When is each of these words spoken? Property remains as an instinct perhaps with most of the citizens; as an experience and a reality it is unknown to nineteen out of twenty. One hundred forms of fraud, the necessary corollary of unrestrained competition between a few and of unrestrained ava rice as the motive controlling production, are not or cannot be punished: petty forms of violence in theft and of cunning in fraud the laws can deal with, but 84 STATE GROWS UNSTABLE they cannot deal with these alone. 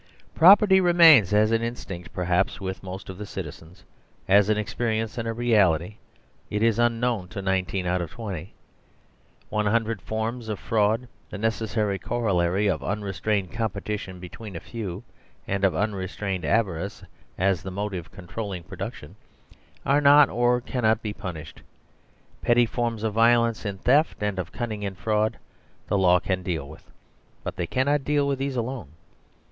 Property 0.33 0.81
remains 0.81 1.31
as 1.31 1.51
an 1.51 1.61
instinct 1.61 2.11
perhaps 2.11 2.59
with 2.59 2.81
most 2.81 3.07
of 3.07 3.19
the 3.19 3.25
citizens; 3.27 3.83
as 4.27 4.49
an 4.49 4.57
experience 4.57 5.15
and 5.19 5.27
a 5.27 5.31
reality 5.31 5.97
it 6.49 6.63
is 6.63 6.79
unknown 6.79 7.27
to 7.27 7.39
nineteen 7.39 7.85
out 7.85 8.01
of 8.01 8.09
twenty. 8.09 8.55
One 9.49 9.67
hundred 9.67 10.01
forms 10.01 10.49
of 10.49 10.57
fraud, 10.57 11.07
the 11.29 11.37
necessary 11.37 11.99
corollary 11.99 12.65
of 12.65 12.83
unrestrained 12.83 13.51
competition 13.51 14.19
between 14.19 14.55
a 14.55 14.59
few 14.59 15.03
and 15.47 15.63
of 15.63 15.75
unrestrained 15.75 16.45
ava 16.45 16.71
rice 16.71 17.03
as 17.37 17.61
the 17.61 17.69
motive 17.69 18.09
controlling 18.11 18.63
production, 18.63 19.15
are 19.85 20.01
not 20.01 20.29
or 20.31 20.61
cannot 20.61 21.03
be 21.03 21.13
punished: 21.13 21.61
petty 22.41 22.65
forms 22.65 23.03
of 23.03 23.13
violence 23.13 23.67
in 23.67 23.77
theft 23.77 24.17
and 24.23 24.39
of 24.39 24.51
cunning 24.51 24.81
in 24.81 24.95
fraud 24.95 25.37
the 25.89 25.97
laws 25.99 26.23
can 26.25 26.41
deal 26.41 26.67
with, 26.67 26.89
but 27.43 27.53
84 27.53 27.53
STATE 27.53 27.53
GROWS 27.53 27.53
UNSTABLE 27.53 27.57
they 27.57 27.67
cannot 27.91 28.03
deal 28.03 28.27
with 28.27 28.39
these 28.39 28.55
alone. 28.55 28.87